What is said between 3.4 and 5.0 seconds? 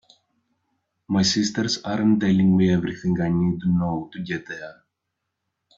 to know to get there.